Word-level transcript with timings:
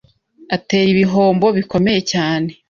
atera 0.55 0.87
ibihombo 0.93 1.45
bikomeye 1.57 2.01
cyane 2.11 2.49